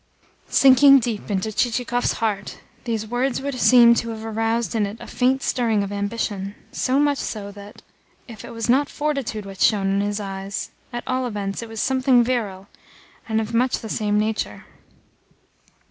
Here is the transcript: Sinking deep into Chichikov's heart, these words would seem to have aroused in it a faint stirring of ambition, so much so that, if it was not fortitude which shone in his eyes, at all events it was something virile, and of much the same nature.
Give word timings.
Sinking 0.49 0.97
deep 0.97 1.29
into 1.29 1.51
Chichikov's 1.51 2.13
heart, 2.13 2.57
these 2.85 3.05
words 3.05 3.39
would 3.39 3.53
seem 3.59 3.93
to 3.93 4.09
have 4.09 4.25
aroused 4.25 4.73
in 4.73 4.87
it 4.87 4.97
a 4.99 5.05
faint 5.05 5.43
stirring 5.43 5.83
of 5.83 5.91
ambition, 5.91 6.55
so 6.71 6.97
much 6.99 7.19
so 7.19 7.51
that, 7.51 7.83
if 8.27 8.43
it 8.43 8.49
was 8.49 8.67
not 8.67 8.89
fortitude 8.89 9.45
which 9.45 9.61
shone 9.61 9.91
in 9.91 10.01
his 10.01 10.19
eyes, 10.19 10.71
at 10.91 11.03
all 11.05 11.27
events 11.27 11.61
it 11.61 11.69
was 11.69 11.79
something 11.79 12.23
virile, 12.23 12.67
and 13.29 13.39
of 13.39 13.53
much 13.53 13.77
the 13.77 13.89
same 13.89 14.17
nature. 14.17 14.65